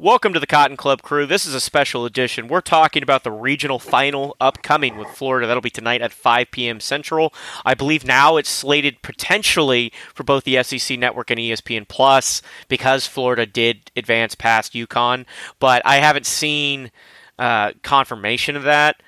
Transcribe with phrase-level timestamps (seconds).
[0.00, 1.26] Welcome to the Cotton Club crew.
[1.26, 2.46] This is a special edition.
[2.46, 5.48] We're talking about the regional final upcoming with Florida.
[5.48, 6.78] That'll be tonight at 5 p.m.
[6.78, 7.34] Central.
[7.64, 13.08] I believe now it's slated potentially for both the SEC Network and ESPN Plus because
[13.08, 15.26] Florida did advance past UConn,
[15.58, 16.92] but I haven't seen
[17.36, 19.02] uh, confirmation of that.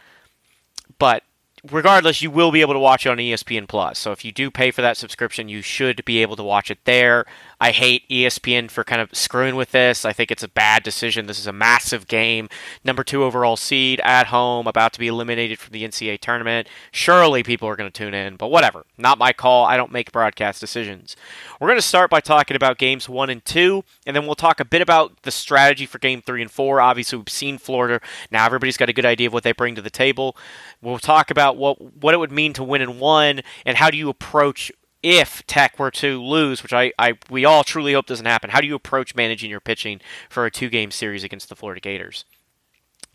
[0.99, 1.23] But
[1.71, 3.97] regardless, you will be able to watch it on ESPN Plus.
[3.97, 6.79] So if you do pay for that subscription, you should be able to watch it
[6.85, 7.27] there.
[7.61, 10.07] I hate ESPN for kind of screwing with this.
[10.07, 11.27] I think it's a bad decision.
[11.27, 12.49] This is a massive game.
[12.85, 16.69] Number two overall seed at home, about to be eliminated from the NCAA tournament.
[16.91, 18.87] Surely people are going to tune in, but whatever.
[18.97, 19.67] Not my call.
[19.67, 21.17] I don't make broadcast decisions.
[21.61, 24.59] We're going to start by talking about games one and two, and then we'll talk
[24.61, 26.81] a bit about the strategy for game three and four.
[26.81, 28.01] Obviously, we've seen Florida.
[28.31, 30.35] Now everybody's got a good idea of what they bring to the table.
[30.81, 33.99] We'll talk about what what it would mean to win in one, and how do
[33.99, 38.27] you approach if Tech were to lose, which I, I we all truly hope doesn't
[38.27, 41.57] happen, how do you approach managing your pitching for a two game series against the
[41.57, 42.25] Florida Gators?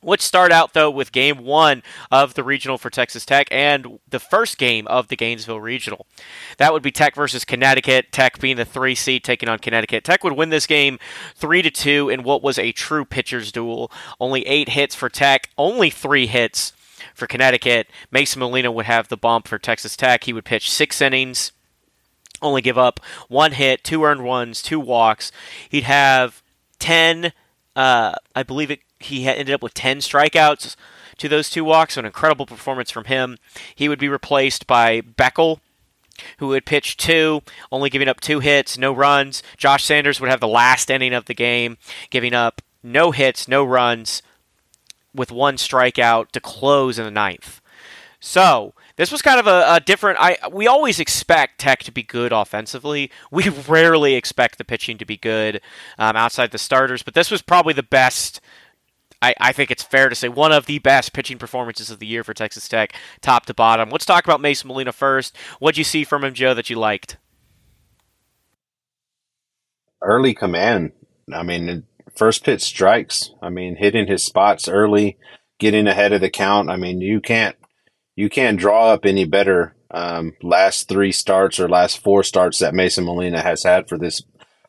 [0.03, 4.19] Let's start out though with game one of the regional for Texas Tech and the
[4.19, 6.05] first game of the Gainesville regional.
[6.58, 8.11] That would be Tech versus Connecticut.
[8.11, 10.03] Tech being the three seed taking on Connecticut.
[10.03, 10.99] Tech would win this game
[11.33, 13.92] three to two in what was a true pitcher's duel.
[14.20, 16.73] Only eight hits for Tech, only three hits
[17.16, 17.88] for Connecticut.
[18.11, 20.25] Mason Molina would have the bump for Texas Tech.
[20.25, 21.52] He would pitch six innings,
[22.41, 25.31] only give up one hit, two earned runs, two walks.
[25.69, 26.42] He'd have
[26.80, 27.33] 10,
[27.75, 30.75] uh, I believe it, he ended up with 10 strikeouts
[31.17, 33.38] to those two walks, so an incredible performance from him.
[33.73, 35.59] He would be replaced by Beckel,
[36.38, 39.44] who would pitch two, only giving up two hits, no runs.
[39.58, 41.77] Josh Sanders would have the last inning of the game,
[42.09, 44.22] giving up no hits, no runs,
[45.14, 47.61] with one strikeout to close in the ninth.
[48.26, 50.18] So this was kind of a, a, different.
[50.20, 53.12] I we always expect Tech to be good offensively.
[53.30, 55.62] We rarely expect the pitching to be good
[56.00, 58.42] um, outside the starters, but this was probably the best.
[59.22, 62.08] I, I think it's fair to say one of the best pitching performances of the
[62.08, 63.92] year for Texas Tech, top to bottom.
[63.92, 65.38] Let's talk about Mason Molina first.
[65.60, 67.17] What'd you see from him, Joe, that you liked?
[70.02, 70.94] Early command.
[71.32, 71.83] I mean,
[72.16, 73.30] first pitch strikes.
[73.39, 75.20] I mean, hitting his spots early,
[75.60, 76.72] getting ahead of the count.
[76.72, 77.55] I mean, you can't
[78.15, 82.73] you can't draw up any better um, last three starts or last four starts that
[82.73, 84.21] Mason Molina has had for this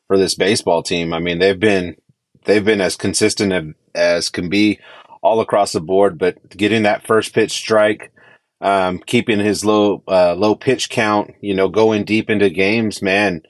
[0.07, 1.13] for this baseball team.
[1.13, 1.97] I mean, they've been
[2.45, 3.65] they've been as consistent as,
[3.95, 4.79] as can be
[5.23, 6.19] all across the board.
[6.19, 8.13] But getting that first pitch strike,
[8.61, 13.43] um, keeping his low uh, low pitch count, you know, going deep into games, man,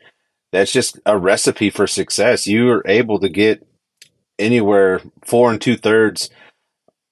[0.52, 2.46] that's just a recipe for success.
[2.46, 3.66] You are able to get
[4.38, 6.30] anywhere four and two thirds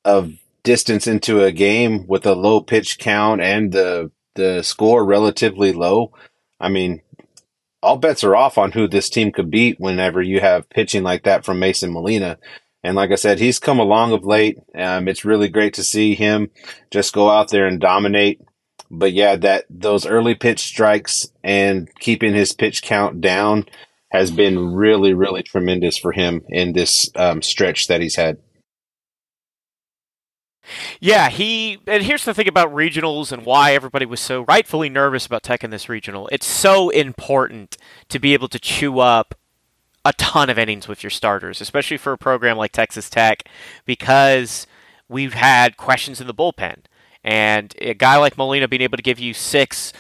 [0.04, 0.32] of
[0.64, 6.12] distance into a game with a low pitch count and the the score relatively low,
[6.58, 7.02] I mean,
[7.82, 11.22] all bets are off on who this team could beat whenever you have pitching like
[11.24, 12.38] that from Mason Molina.
[12.82, 14.58] And like I said, he's come along of late.
[14.74, 16.50] Um, it's really great to see him
[16.90, 18.40] just go out there and dominate.
[18.90, 23.66] But yeah, that those early pitch strikes and keeping his pitch count down
[24.10, 28.38] has been really, really tremendous for him in this um, stretch that he's had.
[31.00, 35.26] Yeah, he and here's the thing about regionals and why everybody was so rightfully nervous
[35.26, 36.28] about Tech in this regional.
[36.32, 37.76] It's so important
[38.08, 39.34] to be able to chew up
[40.04, 43.48] a ton of innings with your starters, especially for a program like Texas Tech,
[43.84, 44.66] because
[45.08, 46.80] we've had questions in the bullpen.
[47.22, 49.92] And a guy like Molina being able to give you six,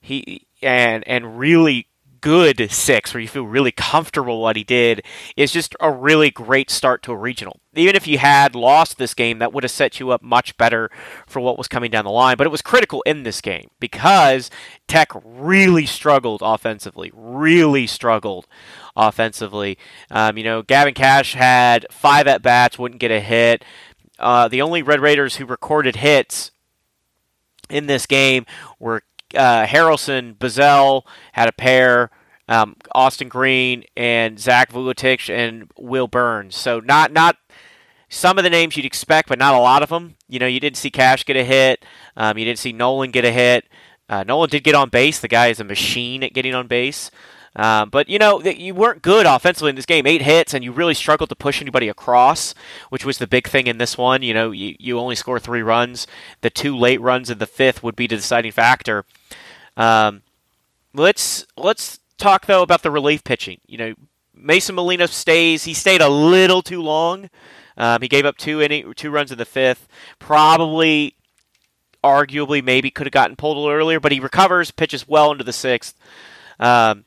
[0.00, 1.86] he and and really
[2.22, 5.04] good six where you feel really comfortable what he did
[5.36, 7.60] is just a really great start to a regional.
[7.74, 10.90] Even if you had lost this game, that would have set you up much better
[11.26, 12.36] for what was coming down the line.
[12.36, 14.50] But it was critical in this game because
[14.88, 18.46] Tech really struggled offensively, really struggled
[18.96, 19.76] offensively.
[20.10, 23.64] Um, you know, Gavin Kash had five at bats, wouldn't get a hit.
[24.18, 26.52] Uh, the only Red Raiders who recorded hits
[27.68, 28.46] in this game
[28.78, 29.02] were
[29.34, 32.10] uh, Harrelson, Bazzell had a pair.
[32.48, 36.56] Um, Austin Green and Zach Vuletich and Will Burns.
[36.56, 37.36] So not not
[38.08, 40.16] some of the names you'd expect, but not a lot of them.
[40.28, 41.84] You know, you didn't see Kash get a hit.
[42.16, 43.64] Um, you didn't see Nolen get a hit.
[44.08, 45.18] Uh, Nolen did get on base.
[45.20, 47.10] The guy is a machine at getting on base.
[47.54, 50.06] Um, but you know you weren't good offensively in this game.
[50.06, 52.54] Eight hits, and you really struggled to push anybody across,
[52.88, 54.22] which was the big thing in this one.
[54.22, 56.06] You know, you, you only score three runs.
[56.40, 59.04] The two late runs in the fifth would be the deciding factor.
[59.76, 60.22] Um,
[60.94, 63.60] let's let's talk though about the relief pitching.
[63.66, 63.94] You know,
[64.34, 65.64] Mason Molina stays.
[65.64, 67.28] He stayed a little too long.
[67.76, 69.88] Um, he gave up two inning, two runs in the fifth.
[70.18, 71.16] Probably,
[72.04, 75.44] arguably, maybe could have gotten pulled a little earlier, but he recovers, pitches well into
[75.44, 75.96] the sixth.
[76.60, 77.04] Um,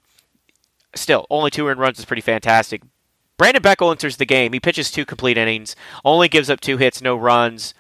[0.95, 2.81] still, only two earned runs is pretty fantastic.
[3.38, 4.53] Brandon Beckel enters the game.
[4.53, 5.75] He pitches two complete innings,
[6.06, 7.74] only gives up two hits, no runs,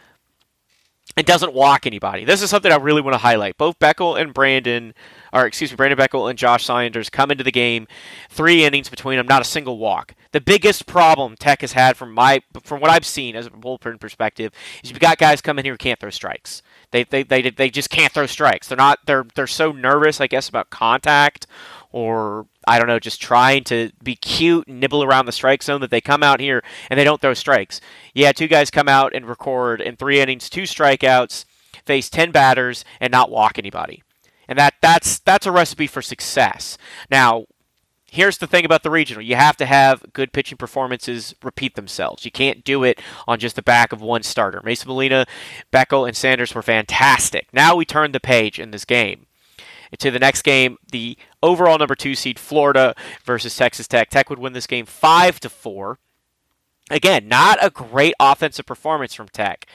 [1.15, 2.25] and doesn't walk anybody.
[2.25, 3.57] This is something I really want to highlight.
[3.57, 4.93] Both Beckel and Brandon,
[5.31, 7.87] or excuse me, Brandon Beckel and Josh Sanders come into the game,
[8.29, 10.13] three innings between them, not a single walk.
[10.33, 13.99] The biggest problem Tech has had from my from what I've seen as a bullpen
[13.99, 14.51] perspective
[14.83, 16.61] is you've got guys coming here who can't throw strikes.
[16.91, 18.67] They, they, they, they just can't throw strikes.
[18.67, 21.47] They're not they're they're so nervous, I guess, about contact
[21.93, 25.81] or I don't know, just trying to be cute and nibble around the strike zone
[25.81, 27.81] that they come out here and they don't throw strikes.
[28.13, 31.45] Yeah, two guys come out and record in three innings, two strikeouts,
[31.85, 34.03] face ten batters, and not walk anybody.
[34.47, 36.77] And that that's that's a recipe for success.
[37.09, 37.45] Now,
[38.09, 42.23] here's the thing about the regional you have to have good pitching performances repeat themselves
[42.23, 45.25] you can't do it on just the back of one starter mason molina
[45.73, 49.25] beckel and sanders were fantastic now we turn the page in this game
[49.99, 54.09] to the next game, the overall number two seed Florida versus Texas Tech.
[54.09, 55.99] Tech would win this game five to four.
[56.91, 59.65] Again, not a great offensive performance from Tech.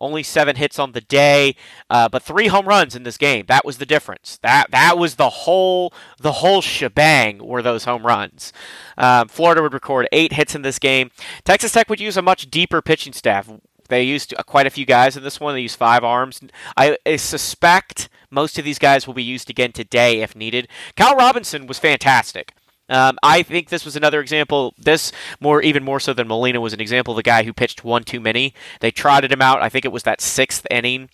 [0.00, 1.56] Only seven hits on the day,
[1.90, 3.46] uh, but three home runs in this game.
[3.48, 4.38] That was the difference.
[4.42, 8.52] That that was the whole the whole shebang were those home runs.
[8.96, 11.10] Um, Florida would record eight hits in this game.
[11.44, 13.50] Texas Tech would use a much deeper pitching staff.
[13.90, 15.54] They used quite a few guys in this one.
[15.54, 16.40] They used five arms.
[16.76, 20.68] I, suspect most of these guys will be used again today if needed.
[20.96, 22.54] Kyle Robinson was fantastic.
[22.88, 24.74] Um, I think this was another example.
[24.78, 27.84] This more, even more so than Molina, was an example of a guy who pitched
[27.84, 28.54] one too many.
[28.80, 29.62] They trotted him out.
[29.62, 31.08] I think it was that sixth inning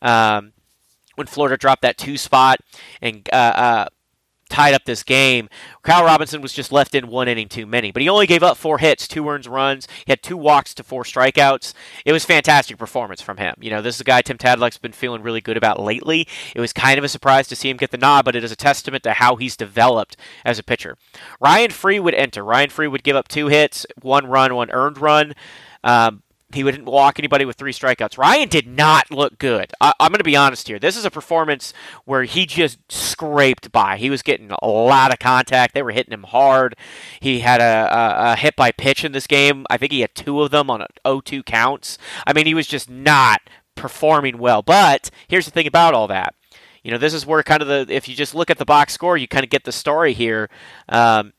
[0.00, 0.52] um,
[1.16, 2.60] when Florida dropped that two spot,
[3.02, 3.86] and uh, uh,
[4.50, 5.48] tied up this game.
[5.82, 8.56] Kyle Robinson was just left in one inning too many, but he only gave up
[8.56, 9.88] four hits, two earned runs.
[10.04, 11.72] He had two walks to four strikeouts.
[12.04, 13.54] It was fantastic performance from him.
[13.60, 16.26] You know, this is a guy Tim Tadlock's been feeling really good about lately.
[16.54, 18.52] It was kind of a surprise to see him get the nod, but it is
[18.52, 20.96] a testament to how he's developed as a pitcher.
[21.40, 22.44] Ryan Free would enter.
[22.44, 25.34] Ryan Free would give up two hits, one run, one earned run.
[25.82, 28.18] Um, he wouldn't walk anybody with three strikeouts.
[28.18, 29.72] Ryan did not look good.
[29.80, 30.78] I, am going to be honest here.
[30.78, 31.72] This is a performance
[32.04, 33.96] where he just scraped by.
[33.96, 35.74] He was getting a lot of contact.
[35.74, 36.76] They were hitting him hard.
[37.20, 39.66] He had a, a, a hit by pitch in this game.
[39.70, 41.98] I think he had two of them on 0-2 counts.
[42.26, 43.40] I mean, he was just not
[43.74, 44.62] performing well.
[44.62, 46.34] But here's the thing about all that.
[46.82, 48.92] You know, this is where kind of the if you just look at the box
[48.92, 50.48] score, you kind of get the story here.
[50.88, 51.34] Um,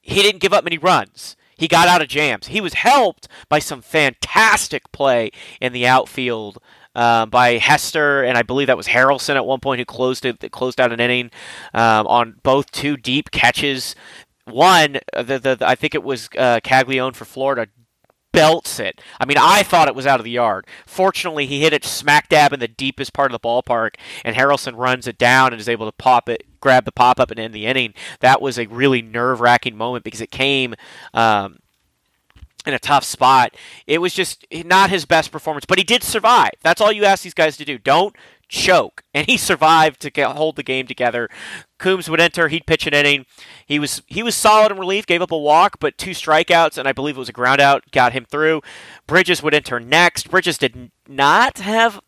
[0.00, 1.36] he didn't give up many runs.
[1.64, 2.48] He got out of jams.
[2.48, 5.30] He was helped by some fantastic play
[5.62, 6.58] in the outfield
[6.94, 10.52] um, by Hester, and I believe that was Harrelson at one point who closed it,
[10.52, 11.30] closed out an inning
[11.72, 13.94] um, on both two deep catches.
[14.44, 17.68] One, the, the, the I think it was uh, Caglianone for Florida,
[18.30, 19.00] belts it.
[19.18, 20.66] I mean, I thought it was out of the yard.
[20.84, 24.76] Fortunately, he hit it smack dab in the deepest part of the ballpark, and Harrelson
[24.76, 27.54] runs it down and is able to pop it, grab the pop up, and end
[27.54, 27.94] the inning.
[28.20, 30.74] That was a really nerve wracking moment because it came.
[31.12, 31.58] Um,
[32.66, 33.54] in a tough spot.
[33.86, 36.52] It was just not his best performance, but he did survive.
[36.62, 37.76] That's all you ask these guys to do.
[37.76, 38.16] Don't
[38.48, 39.02] choke.
[39.14, 41.28] And he survived to get, hold the game together.
[41.78, 42.48] Coombs would enter.
[42.48, 43.26] He'd pitch an inning.
[43.64, 45.06] He was he was solid in relief.
[45.06, 47.84] Gave up a walk, but two strikeouts, and I believe it was a ground out,
[47.92, 48.62] got him through.
[49.06, 50.30] Bridges would enter next.
[50.30, 52.00] Bridges did not have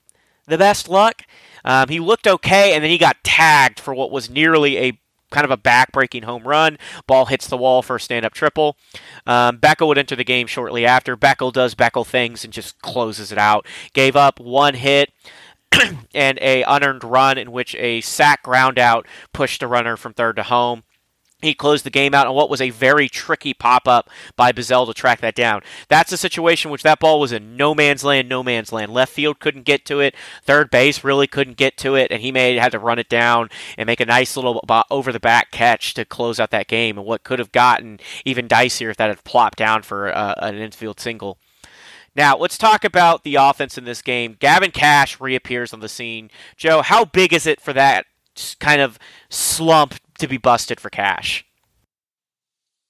[0.46, 1.22] the best luck.
[1.66, 5.44] Um, he looked okay, and then he got tagged for what was nearly a kind
[5.44, 6.78] of a back-breaking home run.
[7.06, 8.76] Ball hits the wall for a stand-up triple.
[9.26, 11.16] Um, Beckel would enter the game shortly after.
[11.16, 13.66] Beckel does Beckel things and just closes it out.
[13.92, 15.12] Gave up one hit.
[16.14, 20.36] and a unearned run in which a sac ground out pushed the runner from third
[20.36, 20.84] to home.
[21.46, 24.86] He closed the game out on what was a very tricky pop up by Bazzell
[24.86, 25.62] to track that down.
[25.88, 28.92] That's a situation which that ball was in no man's land, no man's land.
[28.92, 30.14] Left field couldn't get to it.
[30.42, 33.48] Third base really couldn't get to it, and he made had to run it down
[33.78, 36.98] and make a nice little over the back catch to close out that game.
[36.98, 40.56] And what could have gotten even dicier if that had plopped down for uh, an
[40.56, 41.38] infield single.
[42.14, 44.36] Now, let's talk about the offense in this game.
[44.40, 46.30] Gavin Kash reappears on the scene.
[46.56, 48.06] Joe, how big is it for that
[48.58, 48.98] kind of
[49.28, 51.44] slump to be busted for Kash?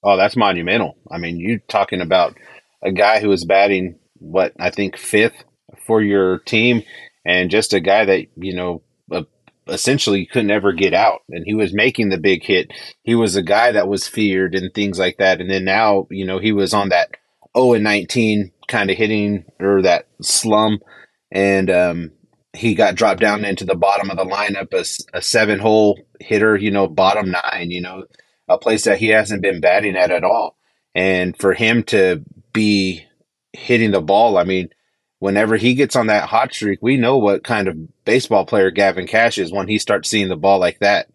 [0.03, 0.97] Oh, that's monumental.
[1.11, 2.37] I mean, you're talking about
[2.83, 5.43] a guy who was batting, what, I think fifth
[5.85, 6.83] for your team,
[7.25, 9.23] and just a guy that, you know, uh,
[9.67, 11.21] essentially couldn't ever get out.
[11.29, 12.71] And he was making the big hit.
[13.03, 15.41] He was a guy that was feared and things like that.
[15.41, 17.09] And then now, you know, he was on that
[17.57, 20.79] 0 and 19 kind of hitting or that slum,
[21.31, 22.11] and um,
[22.57, 26.55] he got dropped down into the bottom of the lineup, a, a seven hole hitter,
[26.57, 28.05] you know, bottom nine, you know,
[28.49, 30.57] a place that he hasn't been batting at at all.
[30.95, 32.23] And for him to
[32.53, 33.05] be
[33.53, 34.69] hitting the ball, I mean,
[35.19, 39.07] whenever he gets on that hot streak, we know what kind of baseball player Gavin
[39.07, 41.09] Kash is when he starts seeing the ball like that.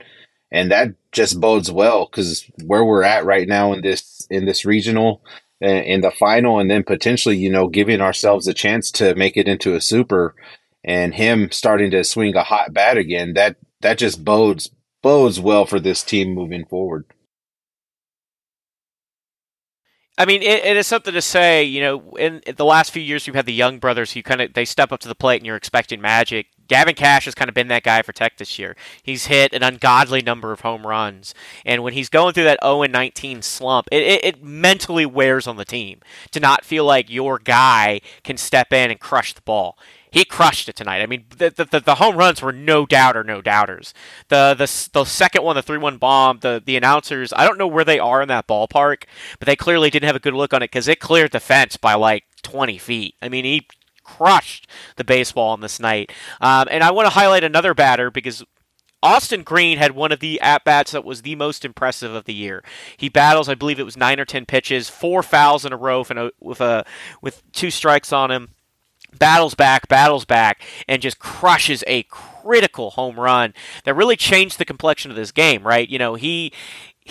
[0.51, 4.65] and that just bodes well because where we're at right now in this in this
[4.65, 5.23] regional
[5.63, 9.37] uh, in the final, and then potentially you know giving ourselves a chance to make
[9.37, 10.35] it into a super,
[10.85, 13.35] and him starting to swing a hot bat again.
[13.35, 14.71] That that just bodes
[15.03, 17.07] bodes well for this team moving forward.
[20.19, 21.65] I mean, it, it is something to say.
[21.65, 24.43] You know, in, in, the last few years, we've had the Jung brothers who kind
[24.43, 26.49] of they step up to the plate, and you're expecting magic.
[26.69, 28.77] Gavin Kash has kind of been that guy for Tech this year.
[29.03, 31.35] He's hit an ungodly number of home runs,
[31.65, 35.57] and when he's going through that 0 19 slump, it, it, it mentally wears on
[35.57, 39.79] the team to not feel like your guy can step in and crush the ball
[40.13, 41.01] he crushed it tonight.
[41.01, 43.95] I mean, the, the, the home runs were no doubter, no doubters.
[44.29, 47.67] The the the second one, the three one bomb, the the announcers, I don't know
[47.67, 49.05] where they are in that ballpark,
[49.39, 51.79] but they clearly didn't have a good look on it because it cleared the fence
[51.79, 53.15] by like 20 feet.
[53.23, 53.67] I mean, he
[54.05, 56.13] crushed the baseball on this night.
[56.43, 58.45] Um, and I want to highlight another batter because
[59.03, 62.35] Austin Green had one of the at bats that was the most impressive of the
[62.35, 62.63] year.
[62.99, 66.05] He battles, I believe it was nine or ten pitches, four fouls in a row
[66.11, 66.85] and with a
[67.23, 68.51] with two strikes on him
[69.19, 73.55] battles back, battles back, and just crushes a critical home run
[73.85, 75.89] that really changed the complexion of this game, right?
[75.89, 76.53] You know, he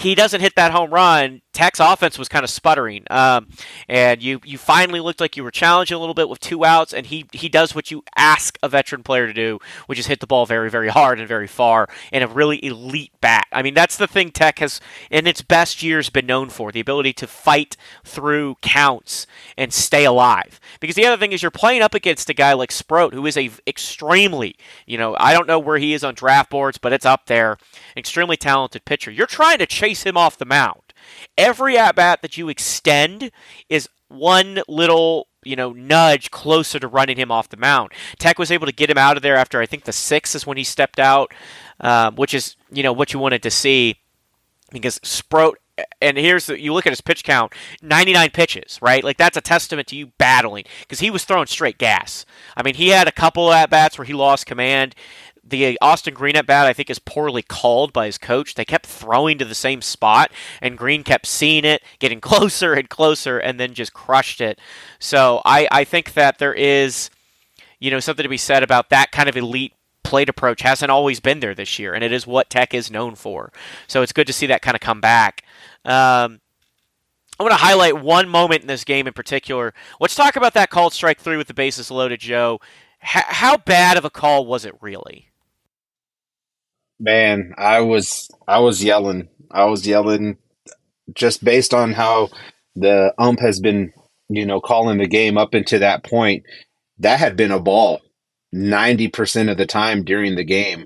[0.01, 3.49] he doesn't hit that home run, Tech's offense was kind of sputtering, um,
[3.89, 6.93] and you you finally looked like you were challenging a little bit with two outs,
[6.93, 10.21] and he he does what you ask a veteran player to do, which is hit
[10.21, 13.45] the ball very very hard and very far in a really elite bat.
[13.51, 14.79] I mean that's the thing Tech has
[15.09, 19.27] in its best years been known for the ability to fight through counts
[19.57, 20.57] and stay alive.
[20.79, 23.35] Because the other thing is you're playing up against a guy like Sproat, who is
[23.35, 24.55] a extremely
[24.85, 27.57] you know I don't know where he is on draft boards, but it's up there,
[27.97, 29.11] extremely talented pitcher.
[29.11, 30.93] You're trying to chase him off the mound.
[31.37, 33.31] Every at bat that you extend
[33.69, 37.91] is one little you know, nudge closer to running him off the mound.
[38.19, 40.45] Tech was able to get him out of there after I think the sixth is
[40.45, 41.33] when he stepped out,
[41.79, 43.97] um, which is you know what you wanted to see
[44.71, 45.57] because Sproat.
[45.99, 49.03] And here's the, you look at his pitch count 99 pitches, right?
[49.03, 52.23] Like that's a testament to you battling because he was throwing straight gas.
[52.55, 54.93] I mean, he had a couple at bats where he lost command
[55.51, 58.55] the Austin Green at bat, I think, is poorly called by his coach.
[58.55, 60.31] They kept throwing to the same spot,
[60.61, 64.59] and Green kept seeing it, getting closer and closer, and then just crushed it.
[64.99, 67.09] So I, I think that there is,
[67.79, 71.19] you know, something to be said about that kind of elite plate approach hasn't always
[71.19, 73.51] been there this year, and it is what Tech is known for.
[73.87, 75.43] So it's good to see that kind of come back.
[75.85, 76.41] Um,
[77.39, 79.73] I want to highlight one moment in this game in particular.
[79.99, 82.59] Let's talk about that called strike three with the bases loaded, Joe.
[82.99, 85.30] How bad of a call was it really?
[87.01, 89.27] Man, I was I was yelling.
[89.49, 90.37] I was yelling
[91.15, 92.29] just based on how
[92.75, 93.91] the ump has been,
[94.29, 96.43] you know, calling the game up into that point.
[96.99, 98.01] That had been a ball
[98.53, 100.85] 90% of the time during the game.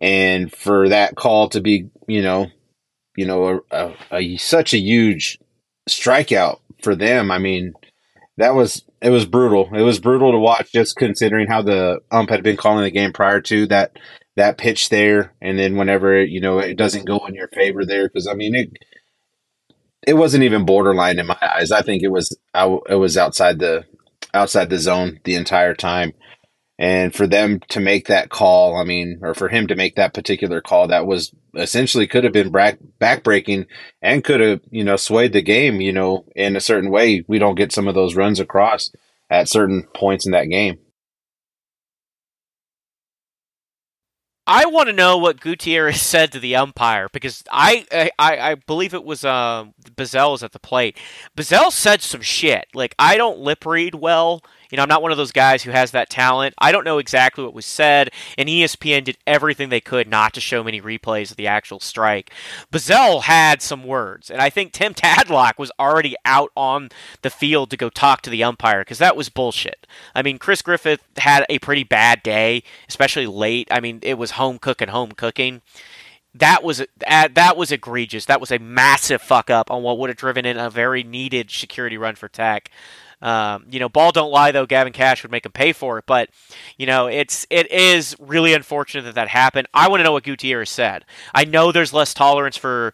[0.00, 2.48] And for that call to be, you know,
[3.16, 5.38] you know, a, a, a such a huge
[5.88, 7.30] strikeout for them.
[7.30, 7.74] I mean,
[8.36, 9.70] that was it was brutal.
[9.72, 13.12] It was brutal to watch just considering how the ump had been calling the game
[13.12, 13.96] prior to that
[14.36, 18.08] that pitch there, and then whenever you know it doesn't go in your favor there,
[18.08, 18.70] because I mean it,
[20.06, 21.72] it wasn't even borderline in my eyes.
[21.72, 23.84] I think it was it was outside the
[24.34, 26.12] outside the zone the entire time.
[26.78, 30.12] And for them to make that call, I mean, or for him to make that
[30.12, 33.66] particular call, that was essentially could have been back backbreaking
[34.02, 37.24] and could have, you know, swayed the game, you know, in a certain way.
[37.26, 38.90] We don't get some of those runs across
[39.30, 40.78] at certain points in that game.
[44.46, 48.94] I want to know what Gutierrez said to the umpire because I I, I believe
[48.94, 50.96] it was uh, Bazzell was at the plate.
[51.36, 52.66] Bazzell said some shit.
[52.74, 55.70] Like I don't lip read well, you know, I'm not one of those guys who
[55.70, 56.54] has that talent.
[56.58, 60.40] I don't know exactly what was said, and ESPN did everything they could not to
[60.40, 62.32] show many replays of the actual strike.
[62.72, 66.90] Bazzell had some words, and I think Tim Tadlock was already out on
[67.22, 69.86] the field to go talk to the umpire because that was bullshit.
[70.14, 73.68] I mean, Chris Griffith had a pretty bad day, especially late.
[73.70, 75.62] I mean, it was home cooking, home cooking
[76.38, 78.26] that was that was egregious.
[78.26, 81.50] That was a massive fuck up on what would have driven in a very needed
[81.50, 82.70] security run for Tech.
[83.22, 84.66] Um, you know, ball don't lie though.
[84.66, 86.28] Gavin Kash would make him pay for it, but
[86.76, 89.68] you know, it's it is really unfortunate that that happened.
[89.72, 91.04] I want to know what Gutierrez said.
[91.34, 92.92] I know there's less tolerance for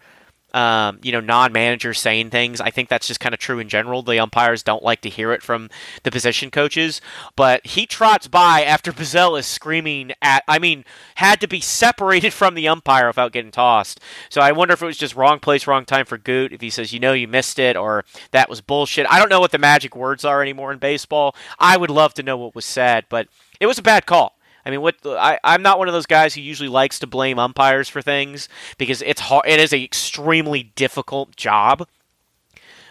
[0.52, 2.60] um, you know, non-managers saying things.
[2.60, 4.02] I think that's just kind of true in general.
[4.02, 5.70] The umpires don't like to hear it from
[6.02, 7.00] the position coaches.
[7.36, 10.44] But he trots by after Bazzell is screaming at.
[10.46, 10.84] I mean,
[11.16, 14.00] had to be separated from the umpire without getting tossed.
[14.28, 16.52] So I wonder if it was just wrong place, wrong time for Goot.
[16.52, 19.06] If he says, you know, you missed it, or that was bullshit.
[19.10, 21.34] I don't know what the magic words are anymore in baseball.
[21.58, 23.28] I would love to know what was said, but
[23.60, 24.36] it was a bad call.
[24.64, 27.38] I mean, what I, I'm not one of those guys who usually likes to blame
[27.38, 29.46] umpires for things because it's hard.
[29.46, 31.86] It is an extremely difficult job.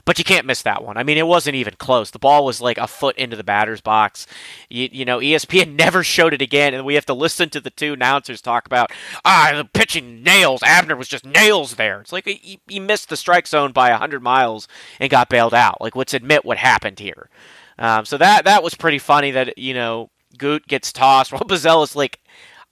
[0.04, 0.98] But you can't miss that one.
[0.98, 2.10] I mean, it wasn't even close.
[2.10, 4.26] The ball was like a foot into the batter's box.
[4.70, 7.70] You, you know, ESPN never showed it again, and we have to listen to the
[7.70, 8.92] two announcers talk about
[9.24, 10.64] ah the pitching nails.
[10.64, 12.02] Abner was just nails there.
[12.02, 14.68] It's like he, he missed the strike zone by hundred miles
[15.00, 15.80] and got bailed out.
[15.80, 17.30] Like, let's admit what happened here.
[17.78, 19.32] Um, so that that was pretty funny.
[19.32, 22.20] That you know Goot gets tossed while Bazzell like,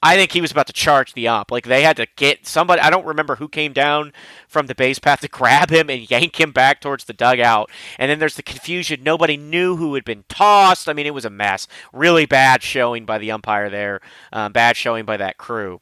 [0.02, 1.52] I think he was about to charge the ump.
[1.52, 2.82] Like they had to get somebody.
[2.82, 4.14] I don't remember who came down
[4.48, 7.70] from the base path to grab him and yank him back towards the dugout.
[7.98, 9.04] And then there's the confusion.
[9.04, 10.88] Nobody knew who had been tossed.
[10.88, 11.68] I mean, it was a mess.
[11.92, 14.00] Really bad showing by the umpire there.
[14.32, 15.82] Um, bad showing by that crew.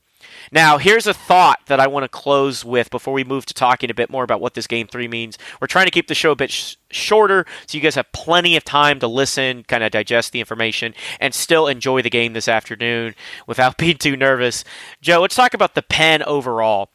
[0.51, 3.89] Now, here's a thought that I want to close with before we move to talking
[3.89, 5.37] a bit more about what this game three means.
[5.59, 8.55] We're trying to keep the show a bit sh- shorter so you guys have plenty
[8.55, 12.47] of time to listen, kind of digest the information, and still enjoy the game this
[12.47, 14.63] afternoon without being too nervous.
[15.01, 16.89] Joe, let's talk about the pen overall.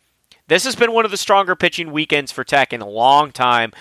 [0.49, 3.73] This has been one of the stronger pitching weekends for Tech in a long time.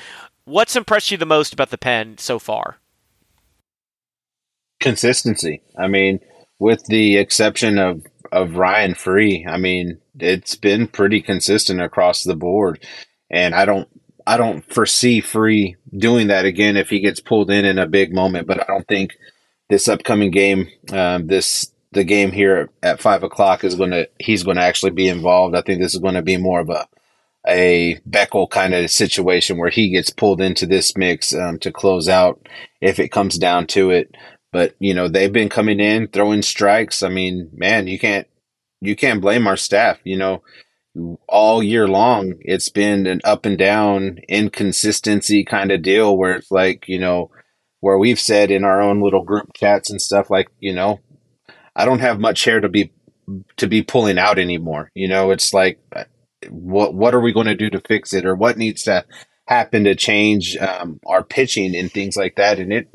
[0.46, 2.78] What's impressed you the most about the pen so far?
[4.80, 5.62] Consistency.
[5.78, 6.20] I mean,
[6.60, 12.36] with the exception of of Ryan Free, I mean, it's been pretty consistent across the
[12.36, 12.86] board,
[13.30, 13.88] and I don't
[14.26, 18.14] I don't foresee Free doing that again if he gets pulled in in a big
[18.14, 18.48] moment.
[18.48, 19.18] But I don't think
[19.70, 24.44] this upcoming game, um, this the game here at five o'clock is going to he's
[24.44, 25.56] going to actually be involved.
[25.56, 26.88] I think this is going to be more of a
[27.48, 32.08] a Beckel kind of situation where he gets pulled into this mix um, to close
[32.08, 32.48] out
[32.82, 34.16] if it comes down to it.
[34.52, 37.04] But you know they've been coming in throwing strikes.
[37.04, 38.28] I mean, man, you can't
[38.82, 40.00] you can't blame our staff.
[40.04, 40.44] You know,
[41.28, 46.52] all year long it's been an up and down inconsistency kind of deal where it's
[46.52, 47.32] like you know
[47.80, 51.00] where we've said in our own little group chats and stuff like you know
[51.76, 52.92] I don't have much hair to be
[53.58, 54.92] to be pulling out anymore.
[54.94, 55.80] You know, it's like
[56.50, 59.06] what what are we going to do to fix it or what needs to
[59.48, 62.88] happen to change um, our pitching and things like that and it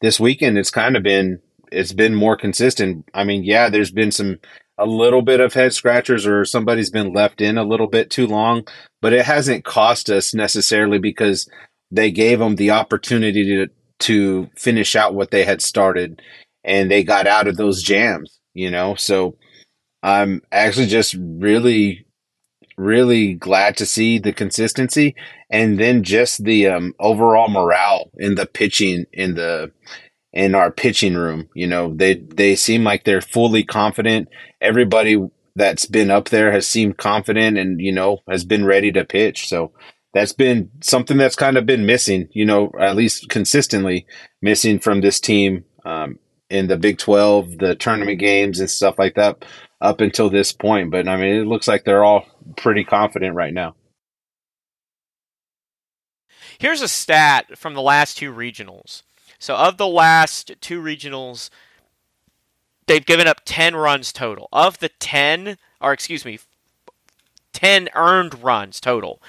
[0.00, 1.40] this weekend it's kind of been
[1.72, 3.08] it's been more consistent.
[3.14, 4.38] I mean, yeah, there's been some
[4.78, 8.26] a little bit of head scratchers or somebody's been left in a little bit too
[8.26, 8.66] long,
[9.02, 11.48] but it hasn't cost us necessarily because
[11.90, 13.68] they gave them the opportunity to
[14.00, 16.22] to finish out what they had started
[16.64, 18.94] and they got out of those jams, you know.
[18.94, 19.36] So
[20.02, 22.06] I'm actually just really
[22.80, 25.14] really glad to see the consistency
[25.50, 29.70] and then just the um, overall morale in the pitching in the
[30.32, 31.48] in our pitching room.
[31.54, 34.28] You know, they they seem like they're fully confident.
[34.60, 35.18] Everybody
[35.56, 39.48] that's been up there has seemed confident and you know has been ready to pitch.
[39.48, 39.72] So
[40.14, 42.28] that's been something that's kind of been missing.
[42.32, 44.06] You know, at least consistently
[44.40, 49.16] missing from this team um, in the Big Twelve, the tournament games and stuff like
[49.16, 49.44] that
[49.80, 50.90] up until this point.
[50.90, 53.74] But I mean, it looks like they're all pretty confident right now.
[56.58, 59.02] Here's a stat from the last two regionals.
[59.38, 61.48] So, of the last two regionals,
[62.86, 64.48] they've given up 10 runs total.
[64.52, 66.38] Of the 10, or excuse me,
[67.54, 69.22] 10 earned runs total.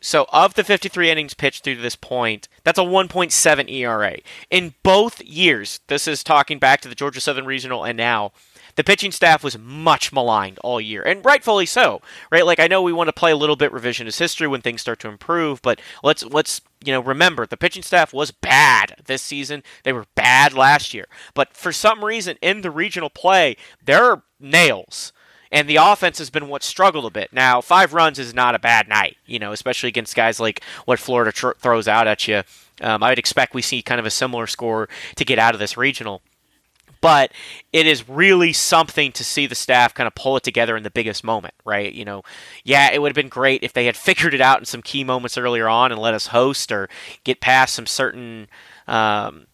[0.00, 4.16] So, of the 53 innings pitched through to this point, that's a 1.7 ERA.
[4.50, 8.32] In both years, this is talking back to the Georgia Southern Regional and now,
[8.76, 12.46] the pitching staff was much maligned all year, and rightfully so, right?
[12.46, 14.98] Like I know we want to play a little bit revisionist history when things start
[15.00, 19.62] to improve, but let's let's you know remember the pitching staff was bad this season.
[19.84, 25.12] They were bad last year, but for some reason in the regional play, they're nails
[25.52, 27.30] and the offense has been what struggled a bit.
[27.32, 30.98] Now, five runs is not a bad night, you know, especially against guys like what
[30.98, 32.42] Florida tr- throws out at you.
[32.80, 35.60] Um, I would expect we see kind of a similar score to get out of
[35.60, 36.22] this regional
[37.02, 37.32] but
[37.72, 40.90] it is really something to see the staff kind of pull it together in the
[40.90, 41.92] biggest moment, right?
[41.92, 42.22] You know,
[42.64, 45.04] yeah, it would have been great if they had figured it out in some key
[45.04, 46.88] moments earlier on and let us host or
[47.24, 48.46] get past some certain
[48.86, 49.46] um,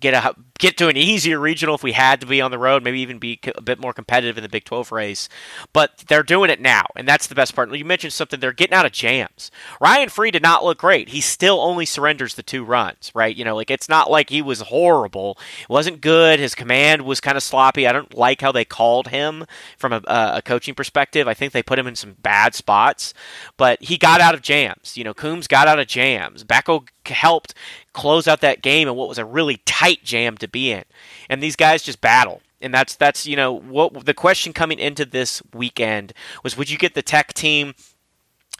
[0.00, 2.82] get a get to an easier regional if we had to be on the road,
[2.82, 5.28] maybe even be a bit more competitive in the Big 12 race.
[5.72, 7.72] But they're doing it now, and that's the best part.
[7.74, 9.50] You mentioned something; they're getting out of jams.
[9.80, 11.10] Ryan Free did not look great.
[11.10, 13.34] He still only surrenders the two runs, right?
[13.34, 15.38] You know, like it's not like he was horrible.
[15.62, 16.40] It wasn't good.
[16.40, 17.86] His command was kind of sloppy.
[17.86, 19.44] I don't like how they called him
[19.76, 21.28] from a, a coaching perspective.
[21.28, 23.14] I think they put him in some bad spots,
[23.56, 24.96] but he got out of jams.
[24.96, 26.44] You know, Coombs got out of jams.
[26.44, 27.54] Beckel helped
[27.92, 30.84] close out that game and what was a really tight jam to be in.
[31.28, 32.42] And these guys just battle.
[32.60, 36.78] And that's that's you know what the question coming into this weekend was would you
[36.78, 37.74] get the tech team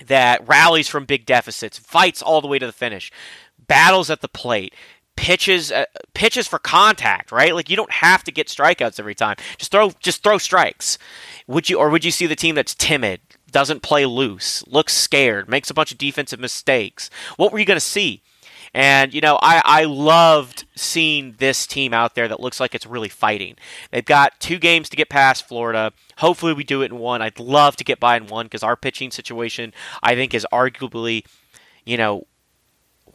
[0.06, 3.10] that rallies from big deficits, fights all the way to the finish,
[3.66, 4.72] battles at the plate,
[5.16, 5.84] pitches uh,
[6.14, 7.54] pitches for contact, right?
[7.54, 9.36] Like you don't have to get strikeouts every time.
[9.58, 10.96] Just throw just throw strikes.
[11.48, 15.48] Would you or would you see the team that's timid, doesn't play loose, looks scared,
[15.48, 17.10] makes a bunch of defensive mistakes?
[17.36, 18.22] What were you going to see?
[18.74, 22.86] And, you know, I, I loved seeing this team out there that looks like it's
[22.86, 23.56] really fighting.
[23.90, 25.92] They've got two games to get past Florida.
[26.18, 27.22] Hopefully, we do it in one.
[27.22, 31.24] I'd love to get by in one because our pitching situation, I think, is arguably,
[31.84, 32.26] you know,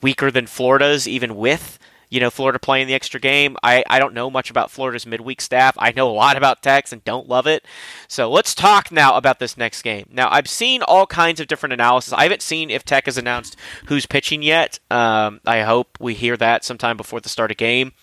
[0.01, 1.79] weaker than Florida's, even with
[2.13, 3.57] you know, Florida playing the extra game.
[3.63, 5.75] I, I don't know much about Florida's midweek staff.
[5.79, 7.65] I know a lot about Tech's and don't love it.
[8.07, 10.05] So let's talk now about this next game.
[10.11, 12.13] Now, I've seen all kinds of different analysis.
[12.13, 13.55] I haven't seen if Tech has announced
[13.87, 14.77] who's pitching yet.
[14.91, 17.93] Um, I hope we hear that sometime before the start of game.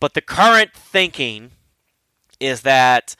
[0.00, 1.52] But the current thinking
[2.40, 3.16] is that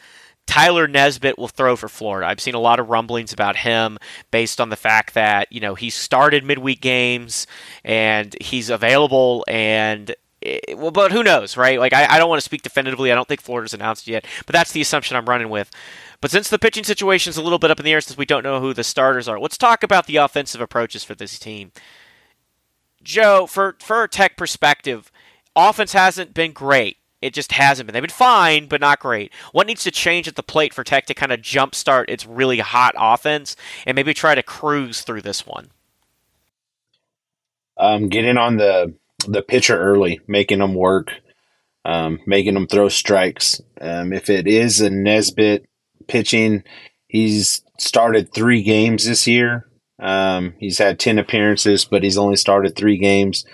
[0.50, 2.26] Tyler Nesbitt will throw for Florida.
[2.26, 3.98] I've seen a lot of rumblings about him
[4.32, 7.46] based on the fact that, you know, he started midweek games
[7.84, 11.78] and he's available and it, well, but who knows, right?
[11.78, 13.12] Like, I, I don't want to speak definitively.
[13.12, 15.70] I don't think Florida's announced yet, but that's the assumption I'm running with.
[16.20, 18.26] But since the pitching situation is a little bit up in the air, since we
[18.26, 21.70] don't know who the starters are, let's talk about the offensive approaches for this team.
[23.04, 25.12] Joe, for for a tech perspective,
[25.54, 26.96] offense hasn't been great.
[27.20, 27.92] It just hasn't been.
[27.92, 29.32] They've been fine, but not great.
[29.52, 32.60] What needs to change at the plate for Tech to kind of jumpstart its really
[32.60, 33.56] hot offense
[33.86, 35.68] and maybe try to cruise through this one?
[37.76, 38.94] Um, getting on the
[39.26, 41.12] the pitcher early, making them work,
[41.84, 43.60] um, making them throw strikes.
[43.80, 45.66] Um, if it is a Nesbitt
[46.06, 46.64] pitching,
[47.06, 49.66] he's started three games this year.
[49.98, 53.44] Um, he's had 10 appearances, but he's only started three games.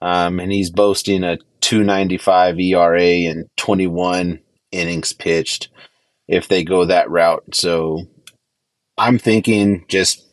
[0.00, 4.40] Um, and he's boasting a 295 ERA and 21
[4.70, 5.68] innings pitched
[6.26, 7.54] if they go that route.
[7.54, 8.06] So
[8.96, 10.24] I'm thinking just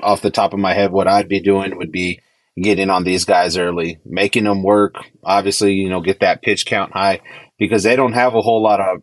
[0.00, 2.20] off the top of my head, what I'd be doing would be
[2.60, 4.96] getting on these guys early, making them work.
[5.24, 7.20] Obviously, you know, get that pitch count high
[7.58, 9.02] because they don't have a whole lot of,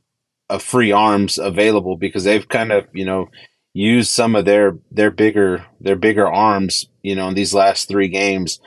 [0.50, 3.30] of free arms available because they've kind of, you know,
[3.74, 8.08] used some of their, their bigger, their bigger arms, you know, in these last three
[8.08, 8.60] games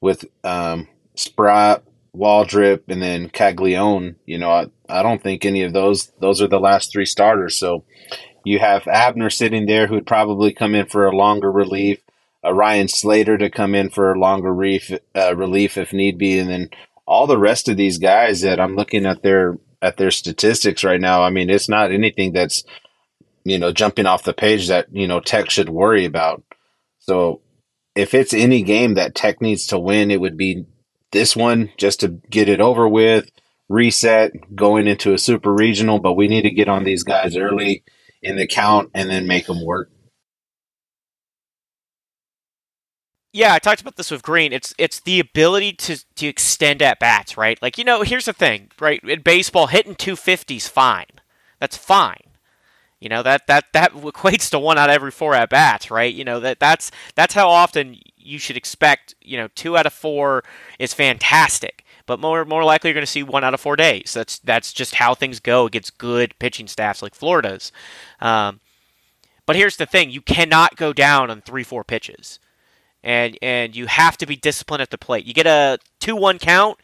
[0.00, 4.16] with, um, Sproat, Waldrep, and then Caglianone.
[4.26, 7.56] You know, I, I don't think any of those those are the last three starters.
[7.56, 7.84] So
[8.44, 12.00] you have Abner sitting there who'd probably come in for a longer relief,
[12.42, 16.38] a Ryan Slater to come in for a longer relief, uh, relief if need be,
[16.38, 16.70] and then
[17.06, 21.00] all the rest of these guys that I'm looking at their at their statistics right
[21.00, 21.22] now.
[21.22, 22.64] I mean, it's not anything that's
[23.44, 26.42] you know jumping off the page that you know Tech should worry about.
[27.00, 27.40] So
[27.94, 30.66] if it's any game that Tech needs to win, it would be
[31.14, 33.30] this one just to get it over with,
[33.70, 37.82] reset, going into a super regional, but we need to get on these guys early
[38.22, 39.90] in the count and then make them work.
[43.32, 44.52] Yeah, I talked about this with Green.
[44.52, 47.60] It's it's the ability to to extend at bats, right?
[47.60, 49.02] Like you know, here's the thing, right?
[49.02, 51.06] In baseball, hitting 250s fine.
[51.58, 52.33] That's fine.
[53.04, 56.12] You know that that that equates to one out of every four at bats, right?
[56.12, 59.92] You know that that's that's how often you should expect, you know, two out of
[59.92, 60.42] four
[60.78, 64.12] is fantastic, but more more likely you're going to see one out of four days.
[64.14, 67.70] That's that's just how things go against good pitching staffs like Florida's.
[68.20, 68.60] Um,
[69.46, 72.40] but here's the thing: you cannot go down on three four pitches,
[73.02, 75.26] and and you have to be disciplined at the plate.
[75.26, 76.78] You get a two one count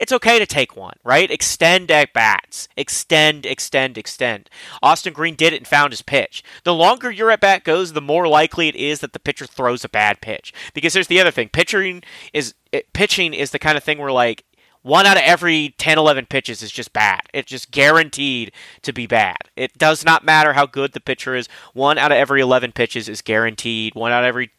[0.00, 1.30] it's okay to take one, right?
[1.30, 2.68] Extend at bats.
[2.74, 4.48] Extend, extend, extend.
[4.82, 6.42] Austin Green did it and found his pitch.
[6.64, 9.84] The longer your at bat goes, the more likely it is that the pitcher throws
[9.84, 10.54] a bad pitch.
[10.72, 11.50] Because there's the other thing.
[11.50, 14.44] Pitching is it, pitching is the kind of thing where like
[14.82, 17.20] one out of every 10, 11 pitches is just bad.
[17.34, 19.36] It's just guaranteed to be bad.
[19.54, 21.48] It does not matter how good the pitcher is.
[21.74, 23.94] One out of every 11 pitches is guaranteed.
[23.94, 24.50] One out of every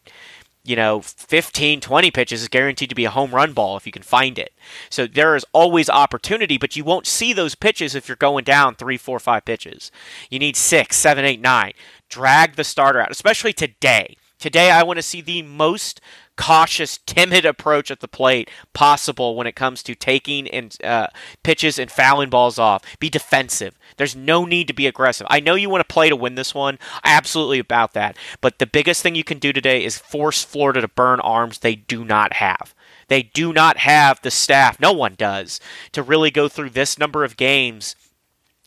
[0.64, 3.92] you know, 15, 20 pitches is guaranteed to be a home run ball if you
[3.92, 4.52] can find it.
[4.90, 8.76] So there is always opportunity, but you won't see those pitches if you're going down
[8.76, 9.90] three, four, five pitches.
[10.30, 11.72] You need six, seven, eight, nine.
[12.08, 14.16] Drag the starter out, especially today.
[14.38, 16.00] Today, I want to see the most
[16.36, 21.08] cautious, timid approach at the plate possible when it comes to taking and uh,
[21.42, 22.82] pitches and fouling balls off.
[22.98, 23.78] Be defensive.
[23.96, 25.26] There's no need to be aggressive.
[25.30, 26.78] I know you want to play to win this one.
[27.04, 28.16] Absolutely about that.
[28.40, 31.74] But the biggest thing you can do today is force Florida to burn arms they
[31.74, 32.74] do not have.
[33.08, 35.60] They do not have the staff, no one does,
[35.92, 37.94] to really go through this number of games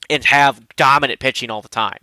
[0.09, 1.99] and have dominant pitching all the time.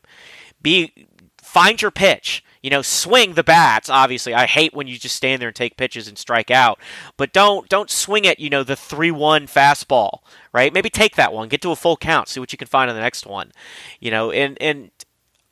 [0.60, 1.06] Be
[1.40, 3.90] find your pitch you know, swing the bats.
[3.90, 6.78] Obviously, I hate when you just stand there and take pitches and strike out.
[7.16, 10.18] But don't don't swing at you know the three one fastball,
[10.52, 10.72] right?
[10.72, 12.96] Maybe take that one, get to a full count, see what you can find on
[12.96, 13.52] the next one.
[14.00, 14.90] You know, and and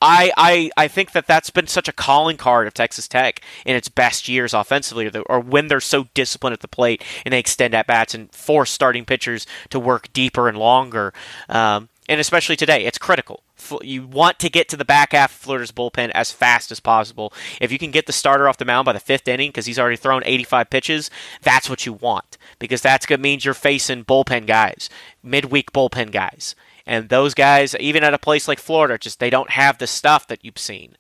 [0.03, 3.77] I, I, I think that that's been such a calling card of Texas Tech in
[3.77, 7.33] its best years offensively, or, the, or when they're so disciplined at the plate and
[7.33, 11.13] they extend at bats and force starting pitchers to work deeper and longer.
[11.51, 13.45] Um, and especially today, it's critical.
[13.83, 17.33] You want to get to the back half of Florida's bullpen as fast as possible.
[17.61, 19.79] If you can get the starter off the mound by the fifth inning because he's
[19.79, 21.09] already thrown 85 pitches,
[21.41, 24.91] that's what you want because that's going to mean you're facing bullpen guys,
[25.23, 26.57] midweek bullpen guys.
[26.85, 30.27] And those guys, even at a place like Florida, just they don't have the stuff
[30.27, 30.97] that you've seen.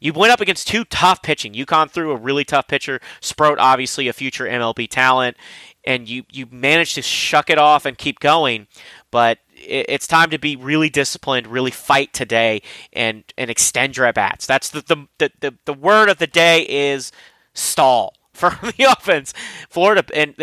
[0.00, 1.52] You went up against two tough pitching.
[1.52, 3.00] UConn threw a really tough pitcher.
[3.20, 5.36] Sproat, obviously a future MLB talent,
[5.84, 8.66] and you you managed to shuck it off and keep going.
[9.10, 14.14] But it's time to be really disciplined, really fight today, and and extend your at
[14.14, 14.46] bats.
[14.46, 17.12] That's the the, the the word of the day is
[17.54, 19.32] stall for the offense.
[19.70, 20.34] Florida, and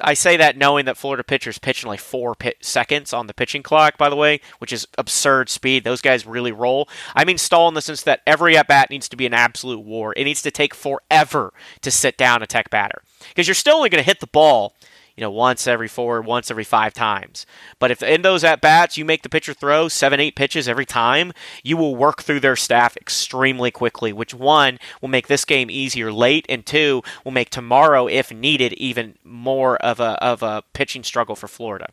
[0.00, 3.98] I say that knowing that Florida pitchers pitching like four seconds on the pitching clock,
[3.98, 5.84] by the way, which is absurd speed.
[5.84, 6.88] Those guys really roll.
[7.14, 9.80] I mean, stall in the sense that every at bat needs to be an absolute
[9.80, 10.14] war.
[10.16, 13.90] It needs to take forever to sit down a tech batter because you're still only
[13.90, 14.74] going to hit the ball
[15.16, 17.46] you know, once every four, once every five times.
[17.78, 20.86] But if in those at bats you make the pitcher throw seven, eight pitches every
[20.86, 25.70] time, you will work through their staff extremely quickly, which one will make this game
[25.70, 30.62] easier late, and two will make tomorrow, if needed, even more of a of a
[30.72, 31.88] pitching struggle for Florida.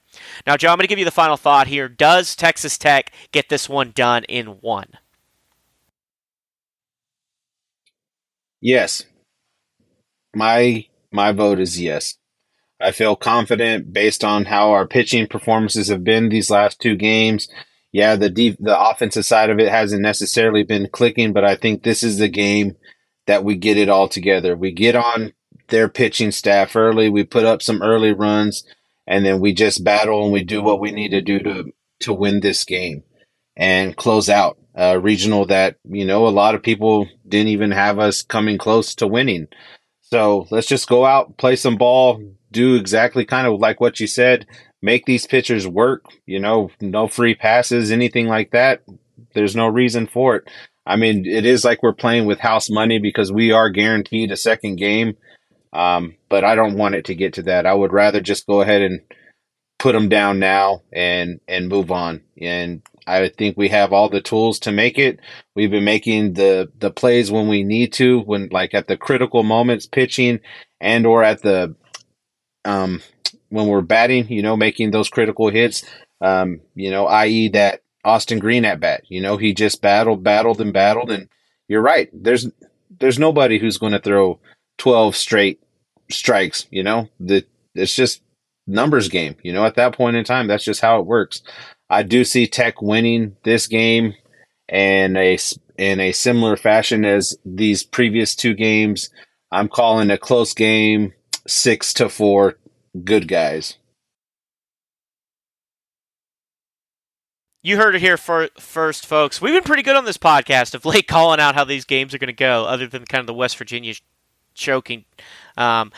[0.48, 1.90] Now, John, I'm going to give you the final thought here.
[1.90, 4.98] Does Texas Tech get this one done in one?
[8.62, 9.06] Yes.
[10.36, 12.18] My my vote is yes.
[12.82, 17.50] I feel confident based on how our pitching performances have been these last two games.
[17.92, 21.84] Yeah, the deep, the offensive side of it hasn't necessarily been clicking, but I think
[21.84, 22.78] this is the game
[23.28, 24.56] that we get it all together.
[24.56, 25.34] We get on
[25.70, 28.64] their pitching staff early, we put up some early runs,
[29.08, 31.66] and then we just battle and we do what we need to do to
[32.02, 33.04] to win this game
[33.58, 38.00] and close out a regional that you know a lot of people didn't even have
[38.00, 39.48] us coming close to winning.
[40.02, 44.08] So let's just go out, play some ball, do exactly kind of like what you
[44.08, 44.48] said,
[44.82, 48.82] make these pitchers work, you know, no free passes, anything like that.
[49.34, 50.50] There's no reason for it.
[50.86, 54.38] I mean, it is like we're playing with house money because we are guaranteed a
[54.38, 55.18] second game.
[55.72, 57.68] Um, but I don't want it to get to that.
[57.68, 59.02] I would rather just go ahead and
[59.78, 62.22] put them down now and and move on.
[62.40, 65.20] And I think we have all the tools to make it.
[65.56, 69.44] We've been making the the plays when we need to, when like at the critical
[69.44, 70.40] moments, pitching
[70.80, 71.76] and or at the
[72.66, 73.02] um,
[73.50, 75.84] when we're batting, you know, making those critical hits,
[76.22, 77.50] um, you know, i.e.
[77.50, 81.12] that Austin Green at bat, you know, he just battled, battled and battled.
[81.12, 81.30] And
[81.68, 82.10] you're right.
[82.14, 82.48] There's,
[83.00, 84.40] there's nobody who's going to throw
[84.78, 85.60] 12 straight
[86.10, 87.46] strikes, you know, the,
[87.76, 88.22] it's just
[88.68, 91.42] numbers game, you know, at that point in time, that's just how it works.
[91.90, 94.14] I do see Tech winning this game
[94.68, 95.38] and a,
[95.78, 99.10] in a similar fashion as these previous two games.
[99.52, 101.14] I'm calling a close game
[101.50, 102.58] six to four
[103.04, 103.78] good guys.
[107.62, 109.42] You heard it here for, first, folks.
[109.42, 112.18] We've been pretty good on this podcast of late calling out how these games are
[112.18, 113.94] going to go, other than kind of the West Virginia
[114.54, 115.04] choking.
[115.58, 115.92] Um,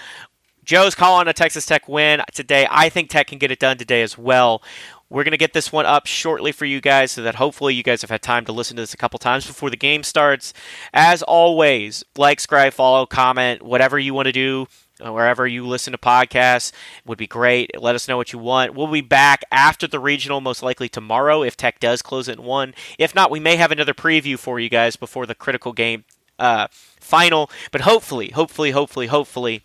[0.64, 2.68] Joe's calling a Texas Tech win today.
[2.70, 4.64] I think Tech can get it done today as well.
[5.10, 7.84] We're going to get this one up shortly for you guys so that hopefully you
[7.84, 10.54] guys have had time to listen to this a couple times before the game starts.
[10.94, 14.68] As always, like, subscribe, follow, comment, whatever you want to do
[15.02, 16.72] wherever you listen to podcasts
[17.06, 17.72] would be great.
[17.80, 18.76] Let us know what you want.
[18.76, 22.46] We'll be back after the regional, most likely tomorrow, if Tech does close it in
[22.46, 22.74] one.
[22.98, 26.06] If not, we may have another preview for you guys before the critical game
[26.40, 27.50] uh, final.
[27.72, 29.64] But hopefully, hopefully, hopefully, hopefully.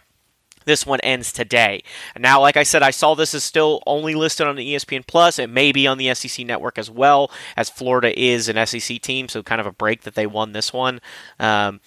[0.64, 1.85] This one ends today.
[2.18, 5.38] Now, like I said, I saw this is still only listed on the ESPN Plus.
[5.38, 9.29] It may be on the SEC network as well, as Florida is an SEC team,
[9.29, 11.01] so kind of a break that they won this one.
[11.38, 11.81] Um,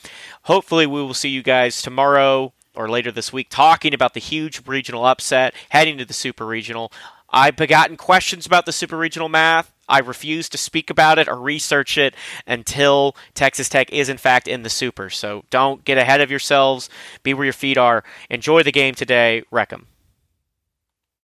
[0.44, 4.66] hopefully, we will see you guys tomorrow or later this week talking about the huge
[4.66, 6.92] regional upset heading to the super regional.
[7.30, 9.72] I've begotten questions about the super regional math.
[9.90, 12.16] I refuse to speak about it or research it
[12.48, 15.10] until Texas Tech is, in fact, in the super.
[15.10, 16.90] So don't get ahead of yourselves.
[17.22, 18.04] Be where your feet are.
[18.30, 19.44] Enjoy the game today.
[19.52, 19.88] Wreck 'em.